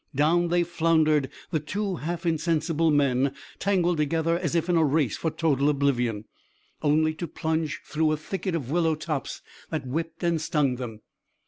Down 0.15 0.47
they 0.47 0.63
floundered, 0.63 1.29
the 1.51 1.59
two 1.59 1.97
half 1.97 2.25
insensible 2.25 2.89
men 2.89 3.35
tangled 3.59 3.97
together 3.97 4.35
as 4.35 4.55
if 4.55 4.67
in 4.67 4.75
a 4.75 4.83
race 4.83 5.15
for 5.15 5.29
total 5.29 5.69
oblivion, 5.69 6.25
only 6.81 7.13
to 7.13 7.27
plunge 7.27 7.79
through 7.85 8.11
a 8.11 8.17
thicket 8.17 8.55
of 8.55 8.71
willow 8.71 8.95
tops 8.95 9.43
that 9.69 9.85
whipped 9.85 10.23
and 10.23 10.41
stung 10.41 10.77
them. 10.77 11.01